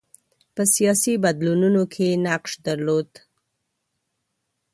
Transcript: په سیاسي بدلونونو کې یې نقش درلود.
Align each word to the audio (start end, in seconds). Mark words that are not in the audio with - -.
په 0.55 0.63
سیاسي 0.75 1.13
بدلونونو 1.23 1.81
کې 1.93 2.03
یې 2.11 2.15
نقش 2.25 2.51
درلود. 2.67 3.09